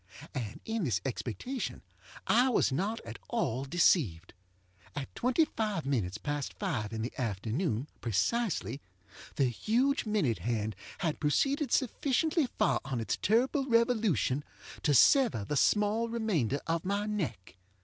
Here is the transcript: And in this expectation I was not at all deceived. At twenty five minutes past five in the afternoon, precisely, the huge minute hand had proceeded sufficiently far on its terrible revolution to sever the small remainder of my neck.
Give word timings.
And 0.33 0.59
in 0.65 0.83
this 0.83 0.99
expectation 1.05 1.83
I 2.25 2.49
was 2.49 2.71
not 2.71 2.99
at 3.01 3.19
all 3.29 3.65
deceived. 3.65 4.33
At 4.95 5.13
twenty 5.13 5.45
five 5.45 5.85
minutes 5.85 6.17
past 6.17 6.55
five 6.55 6.91
in 6.91 7.03
the 7.03 7.13
afternoon, 7.19 7.87
precisely, 8.01 8.81
the 9.35 9.45
huge 9.45 10.07
minute 10.07 10.39
hand 10.39 10.75
had 10.97 11.19
proceeded 11.19 11.71
sufficiently 11.71 12.47
far 12.57 12.81
on 12.83 12.99
its 12.99 13.17
terrible 13.21 13.67
revolution 13.67 14.43
to 14.81 14.95
sever 14.95 15.45
the 15.45 15.55
small 15.55 16.09
remainder 16.09 16.61
of 16.65 16.83
my 16.83 17.05
neck. 17.05 17.57